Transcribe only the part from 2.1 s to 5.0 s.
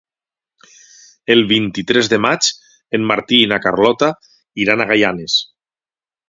de maig en Martí i na Carlota iran a